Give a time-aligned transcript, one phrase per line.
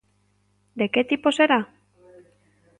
[0.79, 1.59] De que tipo será?